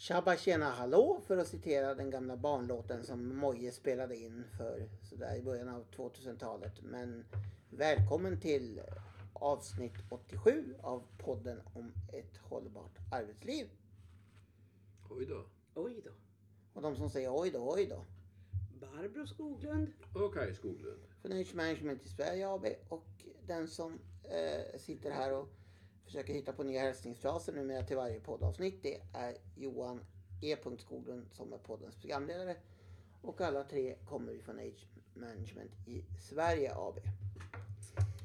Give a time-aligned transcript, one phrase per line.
[0.00, 5.36] Tjabba tjena hallå för att citera den gamla barnlåten som Moje spelade in för sådär
[5.36, 6.82] i början av 2000-talet.
[6.82, 7.24] Men
[7.70, 8.80] välkommen till
[9.32, 13.70] avsnitt 87 av podden om ett hållbart arbetsliv.
[15.10, 15.44] Oj då.
[15.74, 16.10] Oj då.
[16.72, 18.04] Och de som säger oj då, oj då.
[18.80, 19.92] Barbro Skoglund.
[20.14, 21.02] Och Kaj Skoglund.
[21.22, 25.48] Nage Management i Sverige AB och den som eh, sitter här och
[26.08, 28.82] försöker hitta på nya hälsningsfraser numera till varje poddavsnitt.
[28.82, 30.00] Det är Johan
[30.42, 30.56] E.
[30.78, 32.56] Skoglund som är poddens programledare.
[33.22, 37.00] Och alla tre kommer ifrån Nage Management i Sverige AB.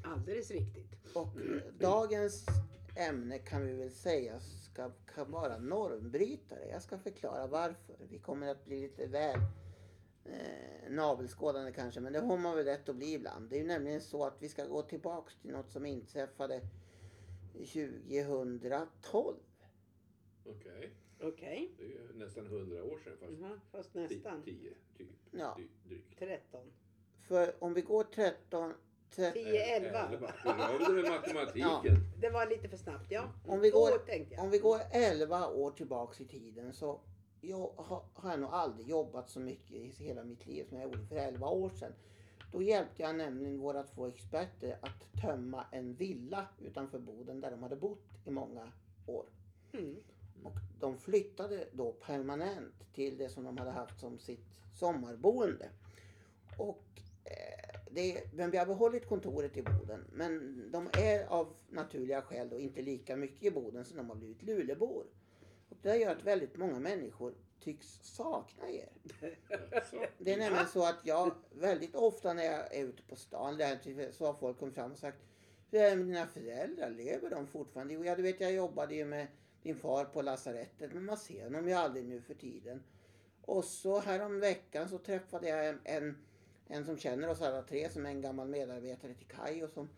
[0.04, 1.16] Alldeles riktigt.
[1.16, 2.46] Och eh, dagens
[2.96, 6.68] ämne kan vi väl säga ska, kan vara normbrytare.
[6.70, 7.96] Jag ska förklara varför.
[8.10, 9.40] Vi kommer att bli lite väl
[10.24, 13.50] eh, navelskådande kanske, men det har man väl rätt att bli ibland.
[13.50, 16.60] Det är ju nämligen så att vi ska gå tillbaks till något som inträffade
[17.58, 19.36] 2012.
[20.46, 20.90] Okej.
[21.20, 21.74] Okej.
[21.78, 24.42] Det är ju nästan hundra år sedan fast Mhm, Fast nästan.
[24.42, 25.08] tio typ.
[25.30, 25.56] Ja.
[25.58, 26.18] Dy- Drygt.
[26.18, 26.60] 13.
[27.28, 28.72] För om vi går 13,
[29.10, 29.98] 13 10, 11.
[30.08, 30.32] Elva.
[30.44, 31.60] Hur har du med matematiken?
[31.70, 31.82] Ja.
[32.20, 33.32] Det var lite för snabbt ja.
[33.46, 34.44] Om vi Två går- tänkte jag.
[34.44, 37.00] Om vi går 11 år tillbaks i tiden så
[37.40, 40.86] jag har, har jag nog aldrig jobbat så mycket i hela mitt liv som jag
[40.90, 41.92] gjorde för 11 år sedan.
[42.54, 47.62] Då hjälpte jag nämligen våra två experter att tömma en villa utanför Boden där de
[47.62, 48.72] hade bott i många
[49.06, 49.26] år.
[49.72, 49.96] Mm.
[50.44, 54.44] Och de flyttade då permanent till det som de hade haft som sitt
[54.74, 55.68] sommarboende.
[56.58, 56.84] Och
[57.24, 60.04] eh, det, men vi har behållit kontoret i Boden.
[60.12, 64.16] Men de är av naturliga skäl då inte lika mycket i Boden som de har
[64.16, 65.06] blivit Lulebor.
[65.68, 67.34] Och det gör att väldigt många människor
[67.64, 68.88] tycks sakna er.
[70.18, 74.12] Det är nämligen så att jag väldigt ofta när jag är ute på stan där,
[74.12, 75.18] så har folk kommit fram och sagt
[75.70, 76.90] Hur är det med dina föräldrar?
[76.90, 77.94] Lever de fortfarande?
[77.94, 79.26] Jo, ja, du vet jag jobbade ju med
[79.62, 82.82] din far på lasarettet men man ser honom ju aldrig nu för tiden.
[83.42, 84.00] Och så
[84.40, 86.16] veckan så träffade jag en,
[86.66, 89.88] en, som känner oss alla tre som är en gammal medarbetare till Kaj och som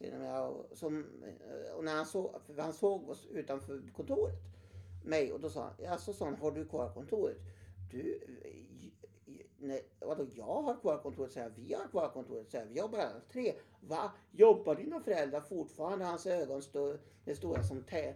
[0.00, 4.34] eh, och när han såg, han såg oss utanför kontoret,
[5.08, 7.36] mig och då sa han, alltså sa han, har du kvar kontoret?
[7.90, 8.20] Du,
[9.58, 11.32] nej, vadå jag har kvar kontoret?
[11.32, 12.50] Så här, vi har kvar kontoret.
[12.50, 13.54] Så här, vi jobbar alla tre.
[13.80, 14.12] Va?
[14.30, 16.04] Jobbar dina föräldrar fortfarande?
[16.04, 18.14] Hans ögon står, är stora som, te,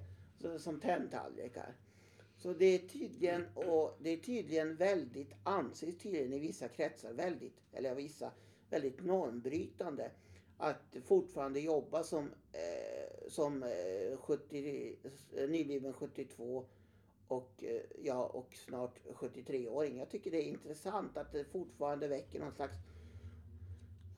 [0.58, 1.76] som tändtallrikar.
[2.36, 7.56] Så det är tydligen, och det är tydligen väldigt, anses tydligen i vissa kretsar väldigt,
[7.72, 8.30] eller vissa,
[8.70, 10.10] väldigt normbrytande
[10.56, 14.96] att fortfarande jobba som, eh, som eh, 70,
[15.48, 16.64] nybliven 72
[17.32, 19.98] och, eh, ja, och snart 73-åring.
[19.98, 22.76] Jag tycker det är intressant att det fortfarande väcker någon slags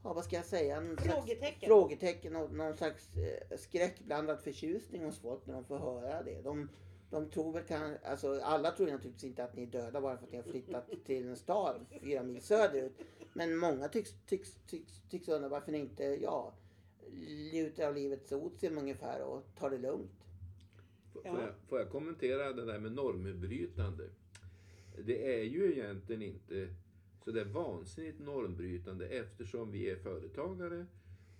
[0.05, 0.81] Ja, vad ska jag säga?
[0.81, 1.67] Någon slags Frågetecken.
[1.69, 6.43] frågetecken och någon slags eh, skräckblandad förtjusning hos folk när de får höra det.
[6.43, 6.69] De,
[7.11, 10.25] de tror väl kan, alltså alla tror naturligtvis inte att ni är döda bara för
[10.25, 12.93] att ni har flyttat till en stad fyra mil söderut.
[13.33, 16.53] Men många tycks, tycks, tycks, tycks undra varför ni inte, ja,
[17.53, 20.24] njuter av livets otium ungefär och tar det lugnt.
[21.25, 21.37] Får, Ja.
[21.37, 24.05] får, jag, får jag kommentera det där med normbrytande?
[25.05, 26.69] Det är ju egentligen inte
[27.25, 30.87] så där vansinnigt normbrytande eftersom vi är företagare,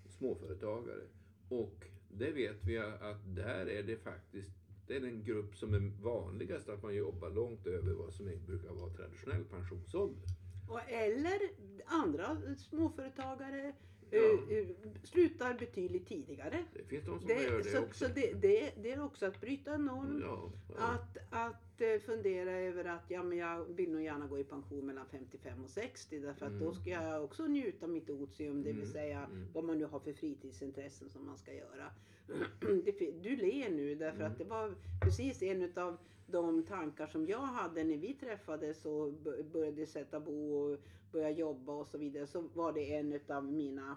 [0.09, 1.03] småföretagare.
[1.49, 4.51] Och det vet vi att där är det faktiskt
[4.87, 8.37] det är den grupp som är vanligast att man jobbar långt över vad som är-
[8.37, 10.23] brukar vara traditionell pensionsålder.
[10.69, 11.41] Och, eller
[11.87, 13.75] andra småföretagare
[14.11, 14.19] Ja.
[14.19, 14.67] eh, eh,
[15.03, 16.65] slutar betydligt tidigare.
[16.75, 18.05] Det finns de som Det, gör det så också.
[18.09, 20.21] så det, det, det är också att bryta en norm.
[20.25, 20.83] Ja, ja.
[20.85, 24.87] Att, att eh, fundera över att ja, men jag vill nog gärna gå i pension
[24.87, 26.75] mellan 55 och 60 därför att då Mm.
[26.75, 29.47] ska jag också njuta mitt otium, det vill Mm, säga mm.
[29.53, 31.91] vad man nu har för fritidsintressen som man ska göra.
[33.23, 34.33] Du ler nu därför Mm.
[34.33, 39.13] att det var precis en av de tankar som jag hade när vi träffades och
[39.53, 40.79] började sätta bo och
[41.15, 42.27] börja jobba och så vidare.
[42.27, 43.97] Så var det en av mina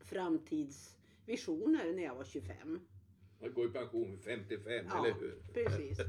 [0.00, 2.80] framtidsvisioner när jag var 25.
[3.40, 5.34] Man går i pension vid 55, Ja, eller hur?
[5.52, 5.98] precis.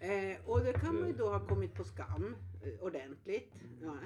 [0.00, 3.54] Eh, och det kan man ju då ha kommit på skam eh, ordentligt.
[3.82, 3.96] Ja.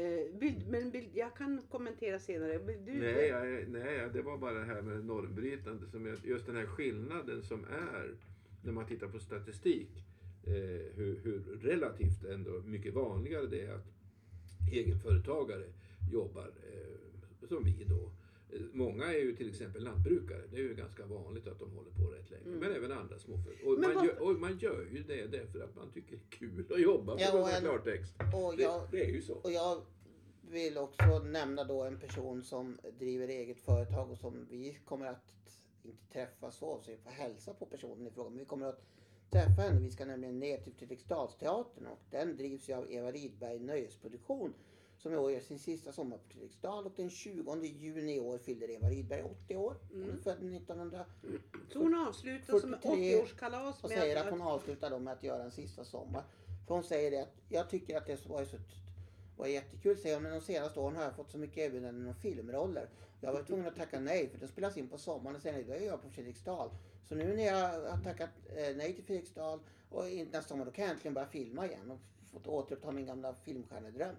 [0.00, 2.58] Eh, vill, men vill, jag kan kommentera senare.
[2.58, 2.92] Du?
[2.92, 5.88] Nej, jag, nej, det var bara det här med normbrytande.
[5.88, 8.14] Som jag, just den här skillnaden som är
[8.62, 9.90] när man tittar på statistik.
[10.46, 13.95] Eh, hur, hur relativt ändå mycket vanligare det är att
[14.72, 15.64] egenföretagare
[16.12, 18.10] jobbar eh, som vi då.
[18.72, 20.42] Många är ju till exempel lantbrukare.
[20.50, 22.44] Det är ju ganska vanligt att de håller på rätt länge.
[22.46, 22.58] Mm.
[22.58, 23.72] Men även andra småföretag.
[23.72, 26.66] Och man, gör, och man gör ju det därför att man tycker det är kul
[26.70, 28.14] att jobba Ja, och en- klartext.
[28.34, 29.34] Och Det, jag, det är ju så.
[29.34, 29.82] Och jag
[30.50, 35.34] vill också nämna då en person som driver eget företag och som vi kommer att
[35.82, 38.30] inte träffas så, så vi får hälsa på personen i fråga.
[38.30, 38.82] Men vi kommer att
[39.30, 39.80] träffa henne.
[39.80, 44.54] Vi ska nämligen ner till Fredriksdalsteatern och den drivs ju av Eva Rydberg Nöjesproduktion
[44.98, 48.38] som i år gör sin sista sommar på Fredriksdal och den 20 juni i år
[48.38, 49.76] fyller Eva Rydberg 80 år.
[49.92, 50.22] Hon är Mm.
[50.22, 51.04] född 1900
[51.72, 55.42] Så hon avslutar som 43 80-årskalas och säger att hon avslutar då med att göra
[55.42, 56.24] en sista sommar.
[56.66, 58.56] För hon säger det att jag tycker att det var så
[59.36, 62.14] var jättekul säger hon, men de senaste åren har jag fått så mycket erbjudanden om
[62.14, 62.88] filmroller.
[63.20, 65.86] Jag var tvungen att tacka nej för det spelas in på sommaren och sen är
[65.86, 66.70] jag på Fredriksdal.
[67.08, 69.60] Så nu när jag har tackat eh, nej till Fredriksdal
[69.90, 71.98] och nästa sommar då kan jag äntligen börja filma igen och
[72.32, 74.14] fått återuppta min gamla filmstjärnedröm.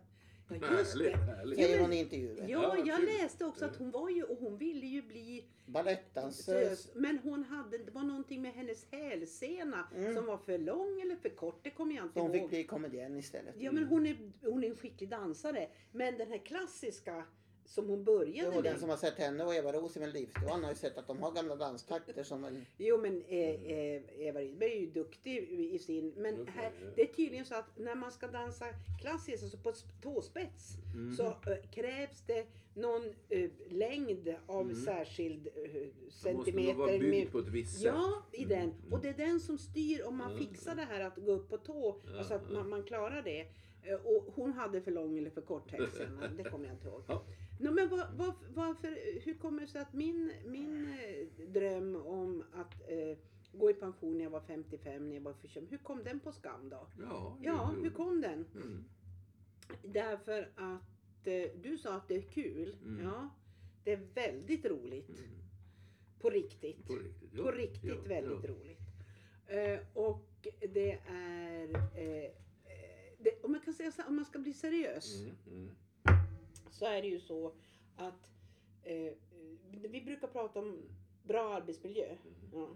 [0.50, 1.18] Ja, just Härligt, det.
[1.18, 1.60] härligt.
[1.60, 2.46] Säger men- hon i intervjuer.
[2.50, 6.90] Ja, Ja, jag läste också att hon var ju, och hon ville ju bli Balettdansös.
[6.96, 10.16] Men hon hade, det var någonting med hennes hälsena Mm.
[10.16, 12.42] som var för lång eller för kort, det kommer jag inte Så hon ihåg.
[12.42, 13.56] fick bli komedienn istället.
[13.58, 15.68] Ja men hon är, hon är en skicklig dansare.
[15.92, 17.24] Men den här klassiska
[17.68, 18.80] som hon började Jo, den med.
[18.80, 21.32] som har sett henne och Eva Roos i Melodifestivalen har ju sett att de har
[21.32, 22.66] gamla danstakter som väl...
[22.78, 25.38] Jo men eh, eh, Eva Rydberg är ju duktig
[25.74, 26.14] i sin.
[26.18, 26.88] Men Okej, här, ja.
[26.96, 28.66] det är tydligen så att när man ska dansa
[29.02, 30.78] klassiskt, alltså på tåspets.
[30.94, 31.16] Mm.
[31.16, 34.76] Så eh, krävs det någon eh, längd av Mm.
[34.76, 36.74] särskild eh, Det måste nog centimeter.
[36.74, 37.84] vara byggd på ett visst sätt.
[37.96, 38.70] Ja, i Mm, den.
[38.70, 38.94] mm.
[38.94, 41.58] Och det är den som styr om man fixar det här att gå upp på
[41.58, 42.02] tå.
[42.06, 42.54] Ja, alltså att ja.
[42.54, 43.48] man, man klarar det.
[44.04, 46.28] Och hon hade för lång eller för kort hälsena.
[46.38, 47.04] det kommer jag inte ihåg.
[47.08, 47.24] Ja.
[47.60, 52.44] No, men var, var, varför, hur kommer det sig att min, min eh, dröm om
[52.54, 53.18] att eh,
[53.52, 56.20] gå i pension när jag var 55, när jag var för 25, hur kom den
[56.20, 56.88] på skam då?
[57.00, 58.46] Ja, Ja, hur kom den?
[58.56, 58.84] Mm.
[59.84, 62.76] Därför att eh, du sa att det är kul.
[62.84, 63.06] Mm.
[63.06, 63.30] Ja,
[63.84, 65.10] det är väldigt roligt.
[65.10, 65.30] Mm.
[66.20, 66.88] På riktigt.
[66.88, 67.30] På riktigt.
[67.34, 67.44] ja.
[67.44, 68.50] På riktigt Ja, väldigt ja.
[68.50, 68.80] roligt.
[69.48, 71.76] Eh, och det är...
[71.96, 72.32] Eh, eh,
[73.20, 75.22] det, om man kan säga så här, om man ska bli seriös.
[75.22, 75.70] Mm, mm.
[76.72, 77.54] Så är det ju så
[77.96, 78.32] att
[78.84, 79.14] eh,
[79.72, 80.82] vi brukar prata om
[81.24, 82.06] bra arbetsmiljö.
[82.06, 82.52] Mm.
[82.54, 82.68] Ja.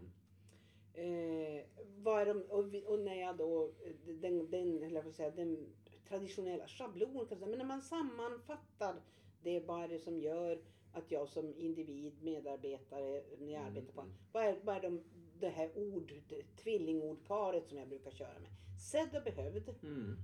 [1.02, 1.66] Eh,
[1.98, 3.72] vad är de, och, och när jag då,
[4.06, 5.68] den, den, eller jag säga, den
[6.08, 8.96] traditionella schablonen, men när man sammanfattar
[9.44, 10.62] det, vad är det som gör
[10.94, 14.14] att jag som individ, medarbetare, när jag Mm, arbetar på, mm.
[14.32, 15.04] vad är, vad är de,
[15.40, 18.52] det här ord, det, tvillingordparet som jag brukar köra med.
[18.82, 20.18] Sedd och behövd, Mm.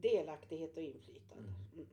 [0.00, 1.48] delaktighet och inflytande.
[1.74, 1.86] Mm.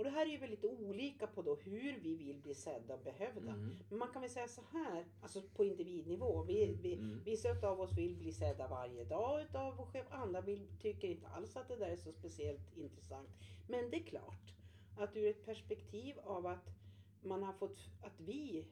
[0.00, 0.06] Mm.
[0.06, 3.00] Och det här är ju väldigt olika på då hur vi vill bli sedda och
[3.04, 3.52] behövda.
[3.52, 3.76] Mm.
[3.88, 6.42] Men man kan väl säga så här, alltså på individnivå.
[6.42, 7.20] Vi, vi, Mm.
[7.24, 10.06] Vissa av oss vill bli sedda varje dag utav vår chef.
[10.10, 13.28] Andra vill, tycker inte alls att det där är så speciellt intressant.
[13.68, 14.54] Men det är klart
[14.98, 16.68] att ur ett perspektiv av att
[17.22, 18.64] man har fått, att vi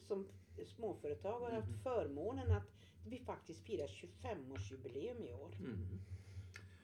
[0.00, 0.28] som
[0.66, 1.62] småföretagare har Mm.
[1.62, 2.70] haft förmånen att
[3.06, 5.54] vi faktiskt firar 25-årsjubileum i år.
[5.58, 5.78] Mm.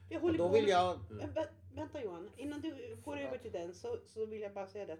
[0.09, 0.97] Vi Och håller då på vill jag...
[1.11, 4.67] Vä- vä- Vänta Johan, innan du går över till den så, så vill jag bara
[4.67, 4.99] säga det.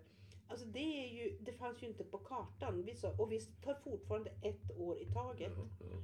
[0.49, 2.83] Alltså det är ju, det fanns ju inte på kartan.
[2.87, 5.53] Vi sa, och vi tar fortfarande ett år i taget.
[5.57, 5.97] Ja, ja.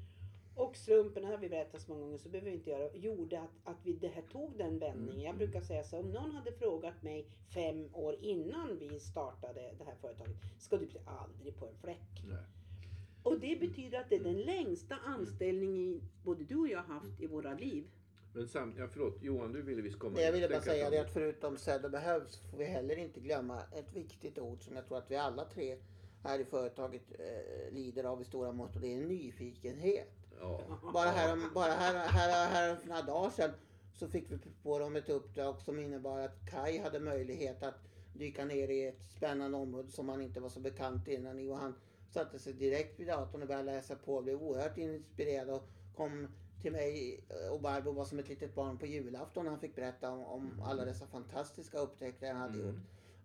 [0.55, 3.51] Och slumpen, har vi berättat så många gånger så behöver vi inte göra, gjorde att,
[3.65, 5.13] att vi det här tog den vändningen.
[5.15, 5.25] Mm.
[5.27, 9.85] Jag brukar säga så om någon hade frågat mig fem år innan vi startade det
[9.85, 12.23] här företaget, ska du bli aldrig på en fläck.
[12.29, 12.45] Nej.
[13.23, 17.21] Och det betyder att det är den längsta anställningen både du och jag har haft
[17.21, 17.85] i våra liv.
[18.32, 20.99] Men sam, ja, förlåt, Johan du ville visst komma Nej, jag ville bara säga det
[20.99, 24.87] att förutom sedd och behövs får vi heller inte glömma ett viktigt ord som jag
[24.87, 25.76] tror att vi alla tre
[26.25, 30.12] här i företaget eh, lider av i stora mått och det är nyfikenhet.
[30.40, 30.61] Ja.
[30.93, 33.50] Bara här, bara här, här, här för några dagar sedan
[33.94, 37.74] så fick vi på dem ett uppdrag som innebar att Kai hade möjlighet att
[38.12, 41.56] dyka ner i ett spännande område som han inte var så bekant innan i och
[41.56, 41.74] han
[42.10, 46.29] satte sig direkt vid datorn och började läsa på och blev oerhört inspirerad och kom
[46.63, 47.21] till mig
[47.53, 50.63] och Barbro var som ett litet barn på julafton när han fick berätta om, om
[50.65, 52.67] alla dessa fantastiska upptäckter han hade Mm.
[52.67, 52.77] gjort.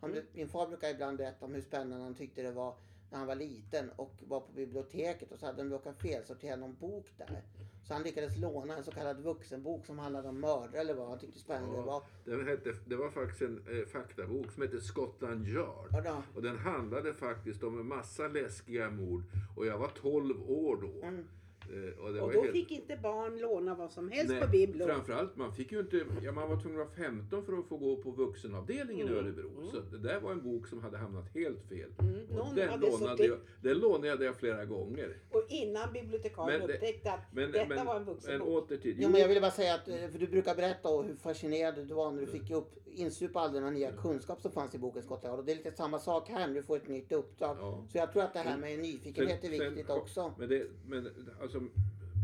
[0.02, 2.76] Han, min far brukar ibland berätta om hur spännande han tyckte det var
[3.12, 6.76] när han var liten och var på biblioteket och så hade de råkat felsortera någon
[6.76, 7.42] bok där.
[7.84, 11.20] Så han lyckades låna en så kallad vuxenbok som handlade om mördare eller vad han
[11.20, 12.04] tyckte spännande det var.
[12.26, 16.02] Den hette, det var faktiskt en eh, faktabok som hette Scotland Yard.
[16.06, 16.24] Ja.
[16.36, 19.24] Och den handlade faktiskt om en massa läskiga mord.
[19.56, 21.08] Och jag var 12 år då.
[21.08, 21.28] Mm.
[21.70, 24.48] Eh, och det Och då helt- fick inte barn låna vad som helst Nej, på
[24.48, 24.86] bibblo.
[24.86, 27.78] Framförallt, man fick ju inte, ja, man var tvungen att vara 15 för att få
[27.78, 29.50] gå på vuxenavdelningen i Mm, Örebro.
[29.58, 29.68] mm.
[29.72, 31.90] Så det där var en bok som hade hamnat helt fel.
[32.00, 35.18] Mm, någon den, hade lånade jag, den lånade jag flera gånger.
[35.32, 38.48] Och innan bibliotekarien Men det- upptäckte att Men, detta men, var en men vuxenbok.
[38.48, 38.96] åter till...
[39.00, 41.76] Jo men jag ville bara säga att, eh, för du brukar berätta om hur fascinerad
[41.76, 45.04] du var när du fick upp, insupa all den nya kunskap som fanns i boken
[45.04, 45.40] Skottland.
[45.40, 47.58] Och det är lite samma sak här när du får ett nytt uppdrag.
[47.60, 47.86] Ja.
[47.92, 50.34] Så jag tror att det här med nyfikenhet är Sen- sen- viktigt också.
[50.38, 51.10] Men, det, men
[51.42, 51.57] alltså,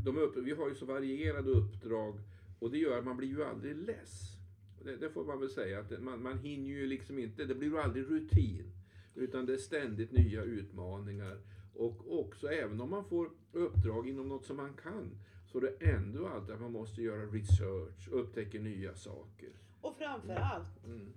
[0.06, 2.20] de upp, vi har ju så varierade uppdrag
[2.60, 4.38] och det gör att man blir ju aldrig less.
[4.84, 7.70] Det, det får man väl säga, att man, man hinner ju liksom inte, det blir
[7.70, 8.72] ju aldrig rutin.
[9.16, 11.42] Utan det är ständigt nya utmaningar.
[11.74, 15.18] Och också även om man får uppdrag inom något som man kan
[15.54, 19.50] så det är ändå alltid att man måste göra research, upptäcka nya saker.
[19.82, 21.14] Och framför allt Mm.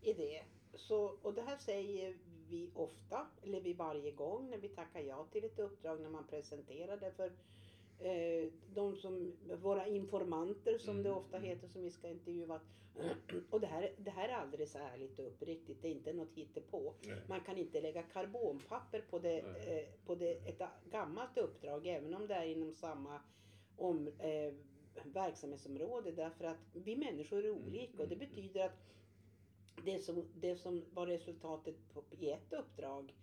[0.00, 0.42] i det,
[0.74, 2.16] så, och det här säger
[2.50, 6.26] vi ofta, eller vi varje gång när vi tackar ja till ett uppdrag, när man
[6.26, 7.32] presenterar det för
[7.98, 11.48] eh, de som, våra informanter som det Mm, ofta mm.
[11.48, 12.60] heter som vi ska intervjua.
[13.50, 16.94] Och det här, det här är alldeles ärligt och uppriktigt, det är inte något hittepå.
[17.00, 17.22] Nej.
[17.28, 22.26] Man kan inte lägga karbonpapper på, det, eh, på det, ett gammalt uppdrag även om
[22.26, 23.20] det är inom samma
[23.76, 24.54] om, eh,
[25.04, 28.78] verksamhetsområde därför att vi människor är olika och det mm, betyder att
[29.84, 33.16] det som, det som var resultatet på, i ett uppdrag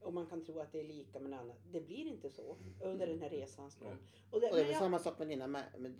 [0.00, 1.56] och man kan tro att det är lika med annat.
[1.72, 3.96] Det blir inte så under den här resans gång.
[4.30, 5.92] Och det, Och det är men jag- samma sak med dina, med, med,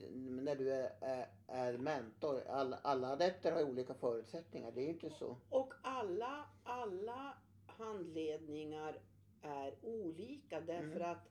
[0.43, 2.43] när du är, är, är mentor.
[2.49, 4.73] Alla, alla adepter har olika förutsättningar.
[4.73, 5.37] Det är ju inte så.
[5.49, 9.01] Och alla, alla handledningar
[9.43, 11.11] är olika därför Mm.
[11.11, 11.29] att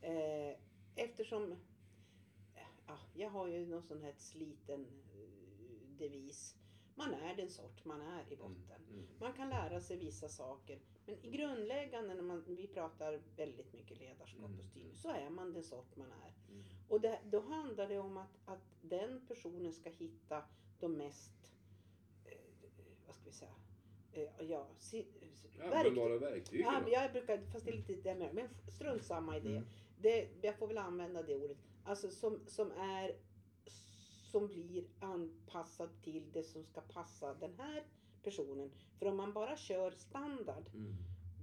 [0.00, 0.56] eh,
[1.04, 1.56] eftersom
[2.86, 6.54] ja, jag har ju någon sån här sliten eh, devis.
[6.98, 8.82] Man är den sort man är i botten.
[8.90, 9.06] Mm.
[9.20, 10.78] Man kan lära sig vissa saker.
[11.06, 14.60] Men i grundläggande när man, vi pratar väldigt mycket ledarskap Mm.
[14.60, 16.52] och styrning så är man den sort man är.
[16.52, 16.64] Mm.
[16.88, 20.42] Och det, då handlar det om att, att den personen ska hitta
[20.80, 21.52] de mest,
[22.24, 22.32] eh,
[23.06, 23.54] vad ska vi säga,
[24.12, 25.06] eh, ja, si,
[25.62, 26.60] Användbara verktyg.
[26.60, 26.92] Ja, då.
[26.92, 29.48] jag brukar, fast det är lite det med, men strunt samma i det.
[29.48, 29.64] Mm.
[29.98, 30.28] det.
[30.42, 31.56] Jag får väl använda det ordet.
[31.84, 33.16] Alltså som, som är,
[34.30, 37.82] som blir anpassad till det som ska passa den här
[38.22, 38.70] personen.
[38.98, 40.94] För om man bara kör standard, Mm.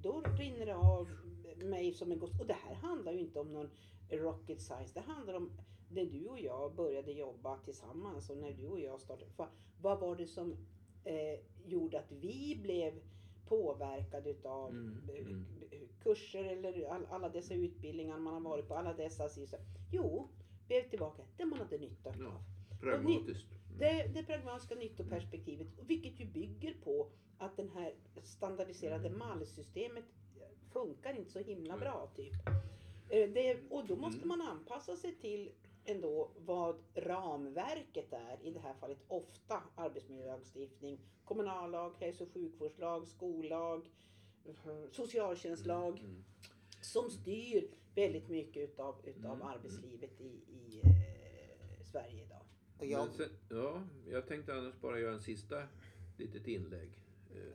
[0.01, 1.09] då rinner det av
[1.57, 2.39] mig som en gås.
[2.39, 3.69] Och det här handlar ju inte om någon
[4.09, 4.93] rocket science.
[4.93, 5.51] Det handlar om
[5.89, 9.31] när du och jag började jobba tillsammans och när du och jag startade.
[9.81, 10.51] Vad, var det som
[11.03, 12.93] eh, gjorde att vi blev
[13.45, 15.45] påverkade utav Mm, mm.
[16.03, 19.29] kurser eller all, alla dessa utbildningar man har varit på, alla dessa.
[19.91, 20.27] Jo,
[20.67, 22.15] vi är tillbaka det man hade nytta av.
[22.19, 22.43] Ja.
[22.81, 23.45] Pragmatiskt.
[23.51, 23.79] Mm.
[23.79, 29.19] Det, det pragmatiska nyttoperspektivet, vilket ju bygger på att den här standardiserade Mm.
[29.19, 30.05] mallsystemet
[30.73, 32.11] funkar inte så himla bra.
[32.15, 32.33] typ.
[33.09, 34.27] Eh, Det, och då måste Mm.
[34.27, 35.51] man anpassa sig till
[35.85, 43.89] ändå vad ramverket är, i det här fallet ofta arbetsmiljölagstiftning, kommunallag, hälso och sjukvårdslag, skollag,
[44.45, 44.53] eh,
[44.91, 46.23] socialtjänstlag Mm.
[46.81, 52.34] som styr väldigt mycket utav, utav Mm, arbetslivet i, i eh, Sverige idag.
[52.79, 55.63] Jag, sen, ja, jag tänkte annars bara göra en sista
[56.17, 56.89] litet inlägg.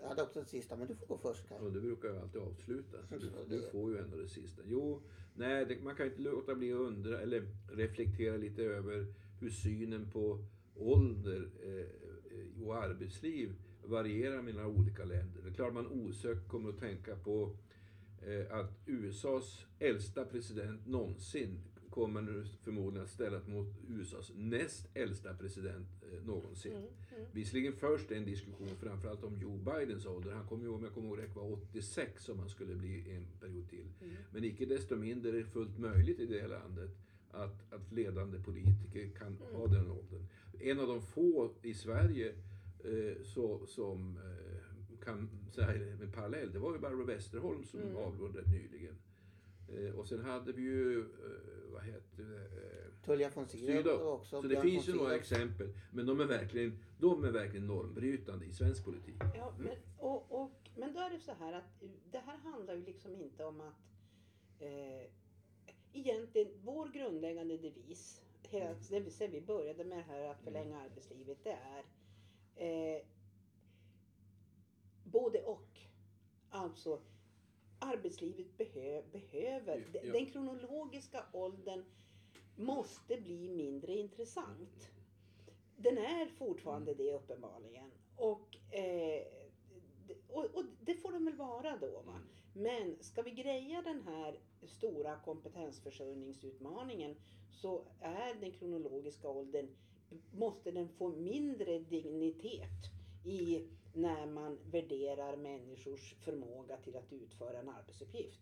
[0.03, 1.63] Jag hade också en sista, men du får gå först här.
[1.63, 2.99] Och det brukar jag alltid avsluta.
[3.21, 4.63] Du, Ja, du får ju ändå det sista.
[4.67, 5.03] Jo,
[5.35, 9.51] nej, det, man kan ju inte låta bli att undra eller reflektera lite över hur
[9.51, 15.43] synen på ålder eh, och arbetsliv varierar mellan olika länder.
[15.43, 17.57] Det är klart man osökt kommer att tänka på
[18.23, 25.89] eh, att USAs äldsta president någonsin kommer förmodligen att ställas mot USAs näst äldsta president
[26.13, 26.73] eh, någonsin.
[26.73, 26.85] Mm,
[27.17, 27.27] mm.
[27.33, 30.33] Visserligen först en diskussion framförallt om Joe Bidens ålder.
[30.33, 33.27] Han kom ju, om jag kommer ihåg rätt, var 86 om han skulle bli en
[33.41, 33.89] period till.
[34.01, 34.15] Mm.
[34.33, 36.91] Men icke desto mindre är det fullt möjligt i det här landet
[37.31, 40.27] att, att ledande politiker kan ha den åldern.
[40.61, 42.35] En av de få i Sverige
[42.85, 47.97] eh, så, som eh, kan säga med parallell, det var ju Barbro Westerholm som Mm.
[48.35, 48.95] rätt nyligen.
[49.77, 54.43] Eh, och sen hade vi ju, eh, vad heter det, eh, Tullia von Sydow också.
[54.43, 58.47] så det Björn finns ju några exempel, men de är verkligen, de är verkligen normbrytande
[58.47, 59.17] i svensk politik.
[59.37, 62.85] Ja, men, och, och, men då är det så här att det här handlar ju
[62.85, 63.75] liksom inte om att
[64.59, 65.11] eh,
[65.93, 70.81] egentligen vår grundläggande devis, hela, det vill säga vi började med det här att förlänga
[70.81, 71.85] arbetslivet, det är
[72.57, 73.03] eh,
[75.05, 75.81] både och.
[76.51, 77.01] Alltså
[77.81, 80.01] arbetslivet behö, behöver, Ja.
[80.03, 81.85] de- den kronologiska åldern
[82.57, 84.91] måste bli mindre intressant.
[85.77, 87.91] Den är fortfarande det uppenbarligen.
[88.17, 89.23] Och, eh,
[90.29, 92.03] och, och det får den väl vara då.
[92.07, 92.21] Va?
[92.55, 97.17] Men ska vi greja den här stora kompetensförsörjningsutmaningen
[97.51, 99.69] så är den kronologiska åldern,
[100.33, 102.91] måste den få mindre dignitet
[103.25, 108.41] i när man värderar människors förmåga till att utföra en arbetsuppgift.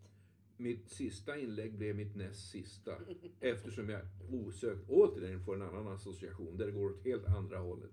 [0.56, 2.92] Mitt sista inlägg blev mitt näst sista.
[3.40, 4.00] Eftersom jag
[4.30, 7.90] osökt återigen får en annan association där det går åt helt andra hållet.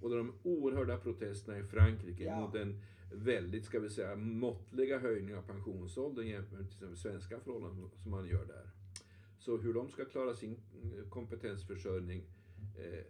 [0.00, 2.40] Och de oerhörda protesterna i Frankrike Ja.
[2.40, 2.80] mot den
[3.12, 8.26] väldigt, ska vi säga, måttliga höjning av pensionsåldern jämfört med till svenska förhållanden som man
[8.26, 8.70] gör där.
[9.38, 12.22] Så hur de ska klara sin eh, kompetensförsörjning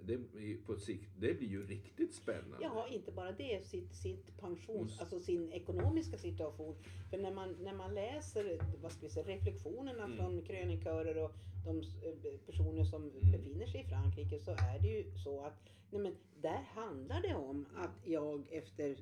[0.03, 0.19] det,
[0.67, 2.59] på sikt, det blir ju riktigt spännande.
[2.61, 5.01] Ja, inte bara det, sitt, sitt pensions, Mm.
[5.01, 6.77] alltså sin ekonomiska situation.
[7.11, 10.17] För när man, när man läser vad ska vi säga, reflektionerna Mm.
[10.17, 11.33] från krönikörer och
[11.65, 13.31] de eh, personer som Mm.
[13.33, 15.55] befinner sig i Frankrike så är det ju så att
[15.91, 18.97] nej men, där handlar det om att jag efter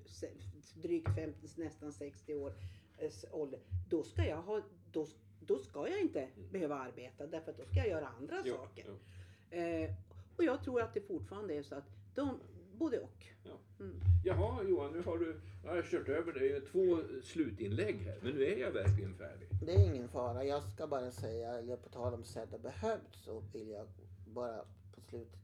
[0.83, 2.53] drygt 50, nästan 60 år
[2.99, 5.07] eh, ålder, då ska jag ha, då,
[5.41, 8.85] då ska jag inte behöva arbeta därför att då ska jag göra andra Ja, saker.
[8.87, 9.57] ja.
[9.57, 9.91] Eh,
[10.37, 12.41] och jag tror att det fortfarande är så att de,
[12.79, 13.27] både och.
[13.81, 14.01] Mm.
[14.25, 18.19] Jaha Johan, nu har du nu har jag kört över dig två slutinlägg här.
[18.23, 19.49] Men nu är jag verkligen färdig.
[19.63, 20.45] Det är ingen fara.
[20.45, 23.87] Jag ska bara säga, eller på tal om sedda behövt så vill jag
[24.27, 24.59] bara
[24.95, 25.41] på slutet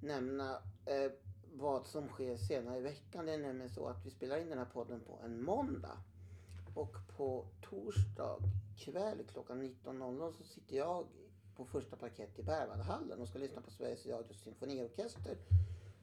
[0.00, 0.50] nämna
[0.86, 1.12] eh,
[1.54, 3.26] vad som sker senare i veckan.
[3.26, 5.98] Det är nämligen så att vi spelar in den här podden på en måndag.
[6.74, 8.38] Och på torsdag
[8.76, 11.06] kväll klockan 19.00 så sitter jag
[11.56, 15.36] på första parkett i Berwaldhallen och ska lyssna på Sveriges Radios symfoniorkester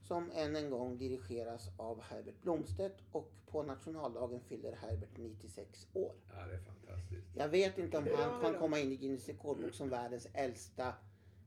[0.08, 6.15] som än en gång dirigeras av Herbert Blomstedt och på nationaldagen fyller Herbert 96 år.
[6.27, 7.27] Ja, det är fantastiskt.
[7.36, 10.94] Jag vet inte om han kan komma in i Guinness rekordbok som världens äldsta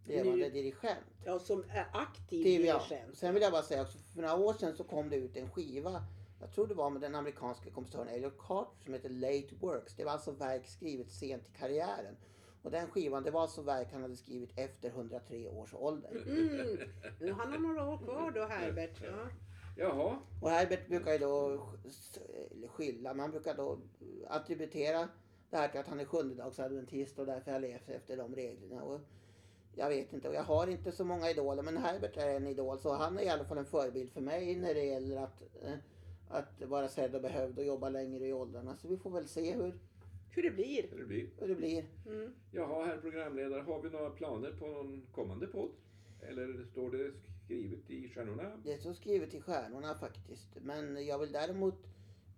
[0.04, 1.06] levande dirigent.
[1.24, 2.78] Ja, som är aktiv Det, ja.
[2.88, 3.16] dirigent.
[3.16, 5.50] Sen vill jag bara säga också, för några år sedan så kom det ut en
[5.50, 6.04] skiva.
[6.40, 9.94] Jag tror det var med den amerikanska kompositören Elliot Carter som heter Late Works.
[9.96, 12.16] Det var alltså verk skrivet sent i karriären.
[12.62, 16.10] Och den skivan, det var alltså verk han hade skrivit efter 103 års ålder.
[16.10, 16.78] Mm.
[17.20, 19.00] Nu har han några år kvar då, Herbert.
[19.02, 19.28] Ja.
[19.76, 23.78] Jaha, Och Herbert brukar ju då sk- skylla, man brukar då
[24.28, 25.08] attributera
[25.50, 28.82] det här till att han är sjundedagsadventist och därför har levt efter de reglerna.
[28.82, 29.00] Och
[29.74, 32.78] jag vet inte, och jag har inte så många idoler men Herbert är en idol
[32.78, 35.72] så han är i alla fall en förebild för mig när det gäller att, eh,
[36.28, 38.76] att vara sedd och behövd och jobba längre i åldrarna.
[38.76, 39.78] Så vi får väl se hur,
[40.34, 40.88] Hur det blir.
[40.90, 41.26] hur det blir.
[41.38, 41.84] hur det blir.
[42.06, 42.32] Mm.
[42.50, 45.70] Jaha, herr programledare, har vi några planer på någon kommande podd?
[46.20, 47.12] Eller står det
[47.44, 48.52] skrivet i stjärnorna?
[48.64, 50.48] Det står skrivet i stjärnorna faktiskt.
[50.60, 51.86] Men jag vill däremot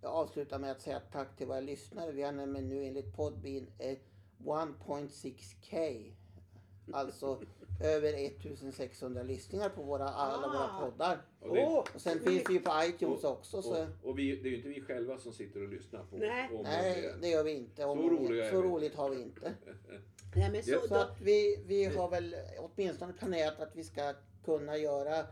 [0.01, 2.11] avsluta med att säga tack till våra lyssnare.
[2.11, 3.97] Vi har nämligen nu enligt Podbean eh,
[4.37, 6.11] 1.6K.
[6.91, 7.41] Alltså
[7.81, 10.79] över 1600 lyssningar på våra, alla våra Ah.
[10.85, 11.17] poddar.
[11.39, 11.65] Och, det!
[11.65, 13.61] Och sen finns vi ju på iTunes också.
[13.61, 16.17] Så, och, och vi, det är ju inte vi själva som sitter och lyssnar på
[16.17, 16.49] Nej.
[16.63, 17.27] nej, det.
[17.27, 17.85] gör vi inte.
[17.85, 19.53] Om Så roliga är så roligt har vi inte.
[20.35, 23.83] Nej, men så, Ja, Så då, att vi, vi har väl åtminstone planerat att vi
[23.83, 24.13] ska
[24.45, 25.25] kunna göra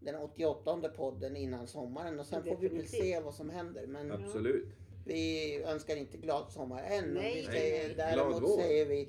[0.00, 3.86] den 88 podden innan sommaren och sen får vi väl se vad som händer.
[3.86, 4.66] Men Absolut.
[5.06, 7.04] vi önskar inte glad sommar än.
[7.04, 7.94] Nej, vi säger, nej.
[7.96, 9.08] Däremot säger vi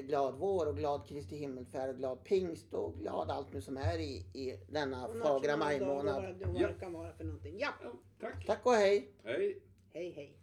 [0.00, 3.98] glad vår och glad Kristi himmelfärd och glad pingst och glad allt nu som är
[3.98, 6.22] i, i denna och fagra och majmånad.
[6.22, 6.48] vad det Ja.
[6.52, 7.56] vad det kan vara för någonting.
[7.58, 8.46] Ja, Ja, tack.
[8.46, 9.10] Tack och hej!
[9.24, 9.62] Hej.
[9.92, 10.38] hej hej.